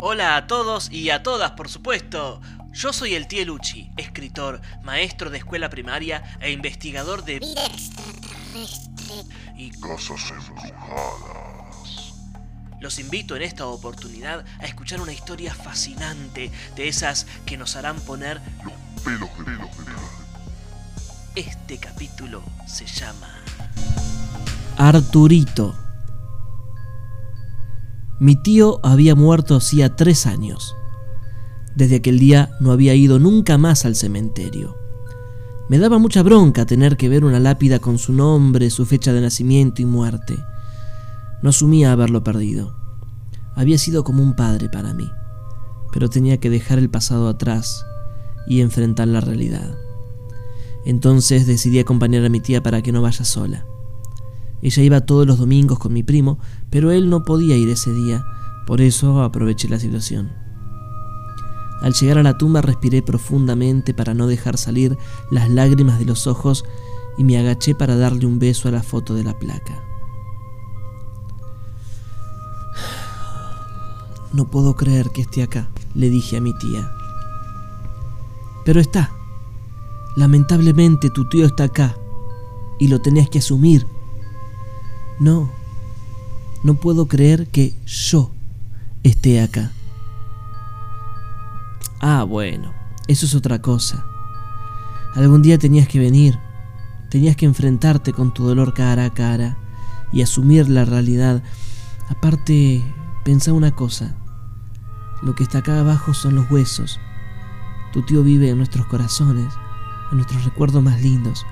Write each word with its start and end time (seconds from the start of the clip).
Hola 0.00 0.36
a 0.36 0.46
todos 0.46 0.90
y 0.90 1.10
a 1.10 1.22
todas, 1.22 1.52
por 1.52 1.68
supuesto. 1.68 2.40
Yo 2.72 2.92
soy 2.92 3.14
el 3.14 3.26
tío 3.26 3.44
Luchi, 3.44 3.90
escritor, 3.96 4.60
maestro 4.82 5.30
de 5.30 5.38
escuela 5.38 5.68
primaria 5.70 6.22
e 6.40 6.52
investigador 6.52 7.24
de 7.24 7.40
Vida 7.40 7.64
extraterrestre. 7.66 9.24
y 9.56 9.70
Casas 9.70 10.30
embrujadas. 10.30 12.14
los 12.80 12.98
invito 13.00 13.34
en 13.34 13.42
esta 13.42 13.66
oportunidad 13.66 14.44
a 14.60 14.66
escuchar 14.66 15.00
una 15.00 15.12
historia 15.12 15.52
fascinante 15.54 16.52
de 16.76 16.88
esas 16.88 17.26
que 17.44 17.56
nos 17.56 17.74
harán 17.74 17.98
poner 18.00 18.40
Los 18.64 19.02
pelos 19.02 19.28
de 19.38 19.44
pelos 19.44 19.78
de 19.78 19.84
pelos. 19.84 20.00
este 21.34 21.78
capítulo 21.78 22.42
se 22.66 22.86
llama 22.86 23.28
Arturito. 24.76 25.74
Mi 28.20 28.34
tío 28.34 28.80
había 28.82 29.14
muerto 29.14 29.54
hacía 29.54 29.94
tres 29.94 30.26
años. 30.26 30.74
Desde 31.76 31.96
aquel 31.96 32.18
día 32.18 32.50
no 32.60 32.72
había 32.72 32.94
ido 32.94 33.20
nunca 33.20 33.58
más 33.58 33.84
al 33.84 33.94
cementerio. 33.94 34.76
Me 35.68 35.78
daba 35.78 35.98
mucha 35.98 36.24
bronca 36.24 36.66
tener 36.66 36.96
que 36.96 37.08
ver 37.08 37.24
una 37.24 37.38
lápida 37.38 37.78
con 37.78 37.98
su 37.98 38.12
nombre, 38.12 38.70
su 38.70 38.86
fecha 38.86 39.12
de 39.12 39.20
nacimiento 39.20 39.82
y 39.82 39.84
muerte. 39.84 40.36
No 41.42 41.50
asumía 41.50 41.92
haberlo 41.92 42.24
perdido. 42.24 42.74
Había 43.54 43.78
sido 43.78 44.02
como 44.02 44.22
un 44.22 44.34
padre 44.34 44.68
para 44.68 44.94
mí, 44.94 45.08
pero 45.92 46.10
tenía 46.10 46.38
que 46.38 46.50
dejar 46.50 46.78
el 46.78 46.90
pasado 46.90 47.28
atrás 47.28 47.84
y 48.48 48.62
enfrentar 48.62 49.06
la 49.06 49.20
realidad. 49.20 49.76
Entonces 50.84 51.46
decidí 51.46 51.78
acompañar 51.78 52.24
a 52.24 52.30
mi 52.30 52.40
tía 52.40 52.62
para 52.62 52.82
que 52.82 52.90
no 52.90 53.02
vaya 53.02 53.24
sola. 53.24 53.67
Ella 54.62 54.82
iba 54.82 55.00
todos 55.00 55.26
los 55.26 55.38
domingos 55.38 55.78
con 55.78 55.92
mi 55.92 56.02
primo, 56.02 56.38
pero 56.70 56.90
él 56.90 57.10
no 57.10 57.24
podía 57.24 57.56
ir 57.56 57.68
ese 57.68 57.92
día, 57.92 58.24
por 58.66 58.80
eso 58.80 59.22
aproveché 59.22 59.68
la 59.68 59.78
situación. 59.78 60.30
Al 61.80 61.92
llegar 61.92 62.18
a 62.18 62.22
la 62.22 62.36
tumba 62.36 62.60
respiré 62.60 63.02
profundamente 63.02 63.94
para 63.94 64.14
no 64.14 64.26
dejar 64.26 64.58
salir 64.58 64.98
las 65.30 65.48
lágrimas 65.48 65.98
de 65.98 66.06
los 66.06 66.26
ojos 66.26 66.64
y 67.16 67.24
me 67.24 67.38
agaché 67.38 67.74
para 67.74 67.96
darle 67.96 68.26
un 68.26 68.38
beso 68.38 68.68
a 68.68 68.72
la 68.72 68.82
foto 68.82 69.14
de 69.14 69.24
la 69.24 69.38
placa. 69.38 69.82
No 74.30 74.50
puedo 74.50 74.76
creer 74.76 75.08
que 75.08 75.22
esté 75.22 75.42
acá, 75.42 75.70
le 75.94 76.10
dije 76.10 76.36
a 76.36 76.42
mi 76.42 76.52
tía. 76.58 76.92
Pero 78.66 78.78
está. 78.78 79.10
Lamentablemente 80.16 81.08
tu 81.08 81.26
tío 81.30 81.46
está 81.46 81.64
acá 81.64 81.96
y 82.78 82.88
lo 82.88 83.00
tenías 83.00 83.30
que 83.30 83.38
asumir. 83.38 83.86
No, 85.20 85.50
no 86.62 86.74
puedo 86.74 87.08
creer 87.08 87.48
que 87.48 87.74
yo 87.86 88.30
esté 89.02 89.40
acá. 89.40 89.72
Ah, 92.00 92.22
bueno, 92.22 92.72
eso 93.08 93.26
es 93.26 93.34
otra 93.34 93.60
cosa. 93.60 94.04
Algún 95.14 95.42
día 95.42 95.58
tenías 95.58 95.88
que 95.88 95.98
venir, 95.98 96.38
tenías 97.10 97.36
que 97.36 97.46
enfrentarte 97.46 98.12
con 98.12 98.32
tu 98.32 98.44
dolor 98.44 98.74
cara 98.74 99.06
a 99.06 99.14
cara 99.14 99.58
y 100.12 100.22
asumir 100.22 100.68
la 100.68 100.84
realidad. 100.84 101.42
Aparte, 102.08 102.82
pensá 103.24 103.52
una 103.52 103.74
cosa, 103.74 104.14
lo 105.22 105.34
que 105.34 105.42
está 105.42 105.58
acá 105.58 105.80
abajo 105.80 106.14
son 106.14 106.36
los 106.36 106.50
huesos. 106.50 107.00
Tu 107.92 108.02
tío 108.02 108.22
vive 108.22 108.50
en 108.50 108.58
nuestros 108.58 108.86
corazones, 108.86 109.52
en 110.12 110.18
nuestros 110.18 110.44
recuerdos 110.44 110.82
más 110.82 111.00
lindos. 111.02 111.44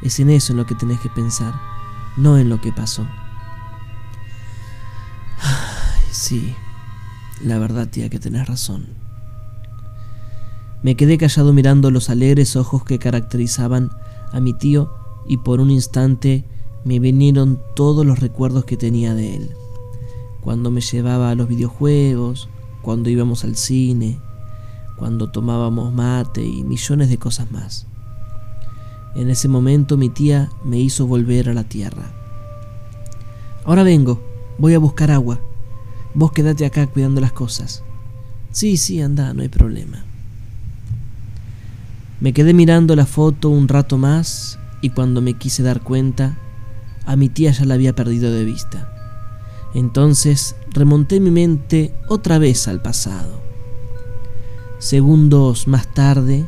Es 0.00 0.18
en 0.20 0.30
eso 0.30 0.52
en 0.52 0.58
lo 0.58 0.66
que 0.66 0.74
tenés 0.74 1.00
que 1.00 1.10
pensar, 1.10 1.54
no 2.16 2.38
en 2.38 2.48
lo 2.48 2.60
que 2.60 2.72
pasó. 2.72 3.06
Ay, 5.40 6.02
sí, 6.10 6.54
la 7.42 7.58
verdad, 7.58 7.88
tía, 7.88 8.08
que 8.08 8.18
tenés 8.18 8.46
razón. 8.46 8.86
Me 10.82 10.96
quedé 10.96 11.16
callado 11.16 11.52
mirando 11.52 11.90
los 11.90 12.10
alegres 12.10 12.56
ojos 12.56 12.84
que 12.84 12.98
caracterizaban 12.98 13.90
a 14.32 14.40
mi 14.40 14.52
tío 14.52 14.92
y 15.26 15.38
por 15.38 15.60
un 15.60 15.70
instante 15.70 16.44
me 16.84 16.98
vinieron 16.98 17.60
todos 17.74 18.04
los 18.04 18.20
recuerdos 18.20 18.66
que 18.66 18.76
tenía 18.76 19.14
de 19.14 19.36
él. 19.36 19.50
Cuando 20.42 20.70
me 20.70 20.82
llevaba 20.82 21.30
a 21.30 21.34
los 21.34 21.48
videojuegos, 21.48 22.50
cuando 22.82 23.08
íbamos 23.08 23.44
al 23.44 23.56
cine, 23.56 24.20
cuando 24.96 25.30
tomábamos 25.30 25.92
mate 25.92 26.44
y 26.44 26.62
millones 26.62 27.08
de 27.08 27.18
cosas 27.18 27.50
más. 27.50 27.86
En 29.14 29.30
ese 29.30 29.48
momento 29.48 29.96
mi 29.96 30.08
tía 30.08 30.50
me 30.64 30.78
hizo 30.78 31.06
volver 31.06 31.48
a 31.48 31.54
la 31.54 31.64
tierra. 31.64 32.12
Ahora 33.64 33.82
vengo, 33.82 34.22
voy 34.58 34.74
a 34.74 34.78
buscar 34.78 35.10
agua. 35.10 35.40
Vos 36.14 36.32
quedate 36.32 36.66
acá 36.66 36.86
cuidando 36.86 37.20
las 37.20 37.32
cosas. 37.32 37.82
Sí, 38.50 38.76
sí, 38.76 39.00
anda, 39.00 39.32
no 39.34 39.42
hay 39.42 39.48
problema. 39.48 40.04
Me 42.20 42.32
quedé 42.32 42.54
mirando 42.54 42.94
la 42.96 43.06
foto 43.06 43.48
un 43.48 43.68
rato 43.68 43.98
más 43.98 44.58
y 44.80 44.90
cuando 44.90 45.20
me 45.20 45.34
quise 45.34 45.62
dar 45.62 45.80
cuenta, 45.82 46.38
a 47.06 47.16
mi 47.16 47.28
tía 47.28 47.50
ya 47.50 47.64
la 47.64 47.74
había 47.74 47.94
perdido 47.94 48.32
de 48.32 48.44
vista. 48.44 48.90
Entonces 49.74 50.56
remonté 50.70 51.20
mi 51.20 51.30
mente 51.30 51.92
otra 52.08 52.38
vez 52.38 52.68
al 52.68 52.80
pasado. 52.80 53.42
Segundos 54.78 55.66
más 55.66 55.92
tarde, 55.92 56.46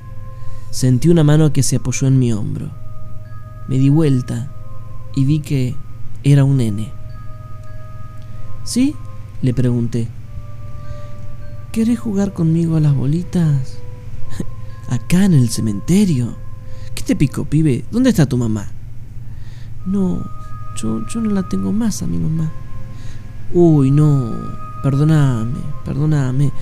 sentí 0.76 1.08
una 1.08 1.24
mano 1.24 1.54
que 1.54 1.62
se 1.62 1.76
apoyó 1.76 2.06
en 2.06 2.18
mi 2.18 2.34
hombro. 2.34 2.70
Me 3.66 3.78
di 3.78 3.88
vuelta 3.88 4.52
y 5.14 5.24
vi 5.24 5.40
que 5.40 5.74
era 6.22 6.44
un 6.44 6.58
nene. 6.58 6.92
¿Sí? 8.62 8.94
Le 9.40 9.54
pregunté. 9.54 10.06
¿Querés 11.72 11.98
jugar 11.98 12.34
conmigo 12.34 12.76
a 12.76 12.80
las 12.80 12.94
bolitas? 12.94 13.78
Acá 14.90 15.24
en 15.24 15.32
el 15.32 15.48
cementerio. 15.48 16.36
¿Qué 16.94 17.02
te 17.02 17.16
picó, 17.16 17.46
pibe? 17.46 17.86
¿Dónde 17.90 18.10
está 18.10 18.26
tu 18.26 18.36
mamá? 18.36 18.68
No, 19.86 20.22
yo, 20.76 21.06
yo 21.06 21.20
no 21.22 21.30
la 21.30 21.48
tengo 21.48 21.72
más 21.72 22.02
a 22.02 22.06
mi 22.06 22.18
mamá. 22.18 22.52
Uy, 23.54 23.90
no. 23.90 24.30
Perdóname, 24.82 25.58
perdóname. 25.86 26.52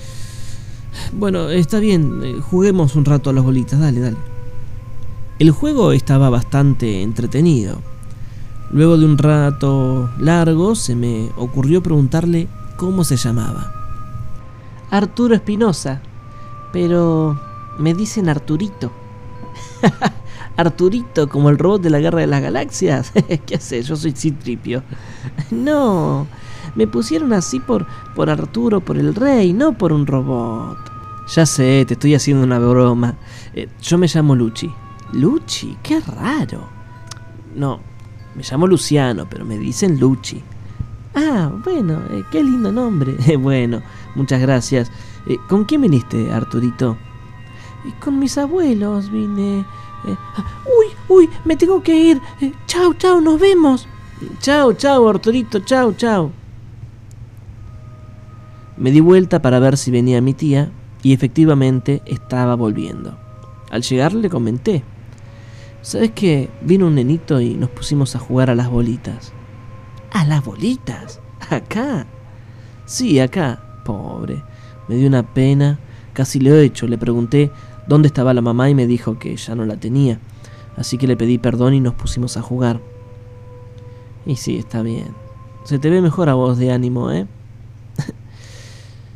Bueno, 1.13 1.49
está 1.49 1.79
bien, 1.79 2.21
eh, 2.23 2.41
juguemos 2.41 2.95
un 2.95 3.05
rato 3.05 3.29
a 3.29 3.33
las 3.33 3.43
bolitas, 3.43 3.79
dale, 3.79 3.99
dale. 3.99 4.17
El 5.39 5.51
juego 5.51 5.91
estaba 5.91 6.29
bastante 6.29 7.01
entretenido. 7.01 7.81
Luego 8.71 8.97
de 8.97 9.05
un 9.05 9.17
rato 9.17 10.09
largo 10.19 10.75
se 10.75 10.95
me 10.95 11.29
ocurrió 11.37 11.83
preguntarle 11.83 12.47
cómo 12.77 13.03
se 13.03 13.17
llamaba. 13.17 13.71
Arturo 14.91 15.35
Espinosa, 15.35 16.01
pero 16.71 17.39
me 17.77 17.93
dicen 17.93 18.29
Arturito. 18.29 18.91
Arturito, 20.57 21.27
como 21.27 21.49
el 21.49 21.57
robot 21.57 21.81
de 21.81 21.89
la 21.89 21.99
Guerra 21.99 22.21
de 22.21 22.27
las 22.27 22.41
Galaxias. 22.41 23.11
¿Qué 23.45 23.59
sé? 23.59 23.83
Yo 23.83 23.95
soy 23.95 24.11
Citripio. 24.11 24.83
No, 25.51 26.27
me 26.75 26.87
pusieron 26.87 27.33
así 27.33 27.59
por, 27.59 27.85
por 28.13 28.29
Arturo, 28.29 28.81
por 28.81 28.97
el 28.97 29.15
rey, 29.15 29.53
no 29.53 29.77
por 29.77 29.93
un 29.93 30.05
robot. 30.05 30.77
Ya 31.27 31.45
sé, 31.45 31.85
te 31.87 31.93
estoy 31.93 32.13
haciendo 32.13 32.43
una 32.43 32.59
broma. 32.59 33.15
Eh, 33.53 33.67
yo 33.81 33.97
me 33.97 34.07
llamo 34.07 34.35
Luchi. 34.35 34.71
Luchi, 35.13 35.77
qué 35.81 35.99
raro. 36.01 36.67
No, 37.55 37.79
me 38.35 38.43
llamo 38.43 38.67
Luciano, 38.67 39.25
pero 39.29 39.45
me 39.45 39.57
dicen 39.57 39.99
Luchi. 39.99 40.43
Ah, 41.15 41.51
bueno, 41.63 42.01
eh, 42.11 42.23
qué 42.29 42.43
lindo 42.43 42.71
nombre. 42.71 43.15
Eh, 43.27 43.37
bueno, 43.37 43.81
muchas 44.13 44.41
gracias. 44.41 44.91
¿Con 45.49 45.65
quién 45.65 45.81
viniste, 45.81 46.31
Arturito? 46.31 46.97
Con 47.99 48.19
mis 48.19 48.37
abuelos 48.37 49.09
vine. 49.09 49.65
ah, 50.05 50.45
uy, 50.65 50.87
uy, 51.07 51.29
me 51.45 51.55
tengo 51.55 51.81
que 51.81 51.95
ir. 51.95 52.21
Chau, 52.67 52.93
chau, 52.93 53.21
nos 53.21 53.39
vemos. 53.39 53.87
Chau, 54.39 54.73
chau, 54.73 55.07
Arturito, 55.09 55.59
chau, 55.59 55.93
chau. 55.93 56.31
Me 58.77 58.91
di 58.91 58.99
vuelta 58.99 59.41
para 59.41 59.59
ver 59.59 59.77
si 59.77 59.91
venía 59.91 60.21
mi 60.21 60.33
tía 60.33 60.71
y 61.01 61.13
efectivamente 61.13 62.01
estaba 62.05 62.55
volviendo. 62.55 63.17
Al 63.69 63.83
llegar 63.83 64.13
le 64.13 64.29
comenté. 64.29 64.83
¿Sabes 65.81 66.11
qué? 66.11 66.49
Vino 66.61 66.87
un 66.87 66.95
nenito 66.95 67.39
y 67.39 67.53
nos 67.53 67.69
pusimos 67.69 68.15
a 68.15 68.19
jugar 68.19 68.49
a 68.49 68.55
las 68.55 68.69
bolitas. 68.69 69.33
¿A 70.11 70.25
las 70.25 70.43
bolitas? 70.43 71.21
¿Acá? 71.49 72.05
Sí, 72.85 73.19
acá. 73.19 73.61
Pobre. 73.85 74.43
Me 74.87 74.95
dio 74.95 75.07
una 75.07 75.23
pena. 75.23 75.79
Casi 76.13 76.39
le 76.39 76.49
he 76.51 76.63
hecho. 76.63 76.87
Le 76.87 76.97
pregunté 76.97 77.51
dónde 77.87 78.07
estaba 78.07 78.33
la 78.33 78.41
mamá 78.41 78.69
y 78.69 78.75
me 78.75 78.87
dijo 78.87 79.19
que 79.19 79.35
ya 79.35 79.55
no 79.55 79.65
la 79.65 79.77
tenía. 79.77 80.19
Así 80.75 80.97
que 80.97 81.07
le 81.07 81.15
pedí 81.15 81.37
perdón 81.37 81.75
y 81.75 81.79
nos 81.79 81.93
pusimos 81.93 82.35
a 82.35 82.41
jugar. 82.41 82.81
Y 84.25 84.37
sí, 84.37 84.57
está 84.57 84.81
bien. 84.81 85.13
Se 85.63 85.79
te 85.79 85.89
ve 85.89 86.01
mejor 86.01 86.29
a 86.29 86.33
vos 86.33 86.57
de 86.57 86.71
ánimo, 86.71 87.11
¿eh? 87.11 87.27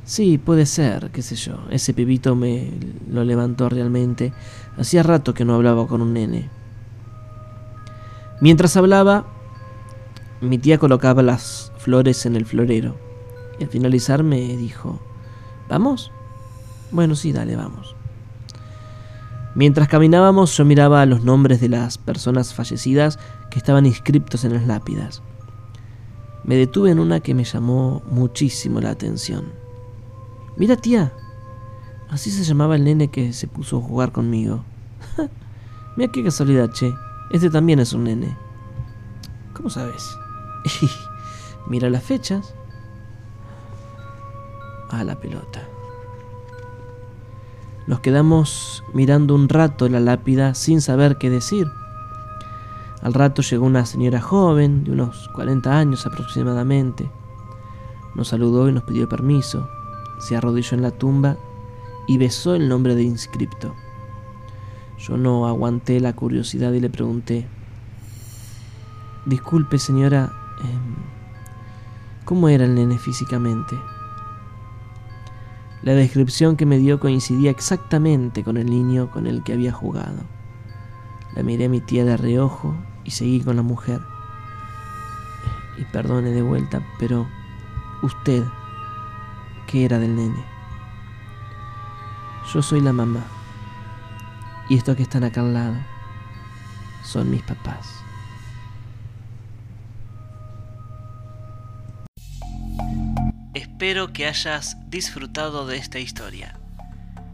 Sí, 0.09 0.37
puede 0.37 0.65
ser, 0.65 1.11
qué 1.11 1.21
sé 1.21 1.35
yo. 1.35 1.59
Ese 1.69 1.93
pibito 1.93 2.35
me 2.35 2.71
lo 3.09 3.23
levantó 3.23 3.69
realmente. 3.69 4.33
Hacía 4.77 5.03
rato 5.03 5.33
que 5.33 5.45
no 5.45 5.55
hablaba 5.55 5.87
con 5.87 6.01
un 6.01 6.13
nene. 6.13 6.49
Mientras 8.41 8.75
hablaba, 8.75 9.27
mi 10.41 10.57
tía 10.57 10.77
colocaba 10.77 11.21
las 11.21 11.71
flores 11.77 12.25
en 12.25 12.35
el 12.35 12.45
florero. 12.45 12.95
Y 13.59 13.63
al 13.63 13.69
finalizar 13.69 14.23
me 14.23 14.39
dijo, 14.57 14.99
¿Vamos? 15.69 16.11
Bueno, 16.91 17.15
sí, 17.15 17.31
dale, 17.31 17.55
vamos. 17.55 17.95
Mientras 19.53 19.87
caminábamos 19.87 20.57
yo 20.57 20.65
miraba 20.65 21.05
los 21.05 21.23
nombres 21.23 21.61
de 21.61 21.69
las 21.69 21.97
personas 21.97 22.53
fallecidas 22.53 23.19
que 23.51 23.59
estaban 23.59 23.85
inscriptos 23.85 24.43
en 24.45 24.53
las 24.53 24.65
lápidas. 24.65 25.21
Me 26.43 26.55
detuve 26.55 26.89
en 26.89 26.99
una 26.99 27.19
que 27.19 27.35
me 27.35 27.43
llamó 27.43 28.01
muchísimo 28.09 28.81
la 28.81 28.89
atención. 28.89 29.68
Mira, 30.59 30.75
tía, 30.75 31.13
así 32.09 32.29
se 32.31 32.43
llamaba 32.43 32.75
el 32.75 32.83
nene 32.83 33.07
que 33.07 33.31
se 33.31 33.47
puso 33.47 33.77
a 33.77 33.81
jugar 33.81 34.11
conmigo. 34.11 34.65
Mira 35.95 36.11
qué 36.11 36.21
casualidad, 36.21 36.69
che. 36.73 36.93
Este 37.31 37.49
también 37.49 37.79
es 37.79 37.93
un 37.93 38.03
nene. 38.03 38.37
¿Cómo 39.53 39.69
sabes? 39.69 40.17
Mira 41.67 41.89
las 41.89 42.03
fechas. 42.03 42.53
A 44.89 45.05
la 45.05 45.17
pelota. 45.17 45.65
Nos 47.87 48.01
quedamos 48.01 48.83
mirando 48.93 49.35
un 49.35 49.47
rato 49.47 49.87
la 49.87 50.01
lápida 50.01 50.55
sin 50.55 50.81
saber 50.81 51.17
qué 51.17 51.29
decir. 51.29 51.71
Al 53.01 53.13
rato 53.13 53.41
llegó 53.43 53.65
una 53.65 53.85
señora 53.85 54.19
joven, 54.19 54.83
de 54.83 54.91
unos 54.91 55.29
40 55.29 55.77
años 55.77 56.05
aproximadamente. 56.05 57.09
Nos 58.13 58.27
saludó 58.27 58.67
y 58.67 58.73
nos 58.73 58.83
pidió 58.83 59.07
permiso. 59.07 59.69
Se 60.19 60.35
arrodilló 60.35 60.75
en 60.75 60.83
la 60.83 60.91
tumba 60.91 61.37
y 62.07 62.17
besó 62.17 62.55
el 62.55 62.69
nombre 62.69 62.95
de 62.95 63.03
inscripto. 63.03 63.75
Yo 64.97 65.17
no 65.17 65.47
aguanté 65.47 65.99
la 65.99 66.13
curiosidad 66.13 66.73
y 66.73 66.79
le 66.79 66.89
pregunté, 66.89 67.47
Disculpe 69.25 69.77
señora, 69.77 70.33
em, 70.61 70.95
¿cómo 72.25 72.49
era 72.49 72.65
el 72.65 72.75
nene 72.75 72.97
físicamente? 72.97 73.77
La 75.81 75.93
descripción 75.93 76.57
que 76.57 76.65
me 76.65 76.77
dio 76.77 76.99
coincidía 76.99 77.51
exactamente 77.51 78.43
con 78.43 78.57
el 78.57 78.65
niño 78.65 79.11
con 79.11 79.27
el 79.27 79.43
que 79.43 79.53
había 79.53 79.71
jugado. 79.71 80.23
La 81.35 81.43
miré 81.43 81.65
a 81.65 81.69
mi 81.69 81.79
tía 81.79 82.03
de 82.03 82.17
reojo 82.17 82.75
y 83.05 83.11
seguí 83.11 83.41
con 83.41 83.55
la 83.55 83.61
mujer. 83.61 84.01
Y 85.77 85.83
perdone 85.85 86.31
de 86.31 86.41
vuelta, 86.41 86.81
pero 86.99 87.27
usted, 88.01 88.43
¿qué 89.69 89.85
era 89.85 89.99
del 89.99 90.15
nene? 90.15 90.43
Yo 92.51 92.63
soy 92.63 92.81
la 92.81 92.91
mamá. 92.91 93.23
Y 94.67 94.75
estos 94.77 94.95
que 94.95 95.03
están 95.03 95.23
acá 95.23 95.41
al 95.41 95.53
lado 95.53 95.75
son 97.03 97.29
mis 97.29 97.43
papás. 97.43 97.87
Espero 103.53 104.11
que 104.11 104.25
hayas 104.25 104.77
disfrutado 104.89 105.67
de 105.67 105.77
esta 105.77 105.99
historia. 105.99 106.57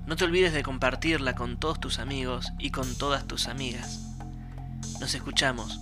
No 0.06 0.18
te 0.18 0.26
olvides 0.26 0.54
de 0.54 0.64
compartirla 0.64 1.36
con 1.36 1.58
todos 1.58 1.80
tus 1.80 2.00
amigos 2.00 2.52
y 2.60 2.72
con 2.72 2.96
todas 2.96 3.26
tus 3.26 3.48
amigas. 3.48 4.02
Nos 5.00 5.16
escuchamos 5.16 5.80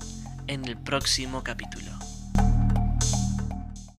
en 0.47 0.65
el 0.65 0.77
próximo 0.77 1.43
capítulo. 1.43 2.02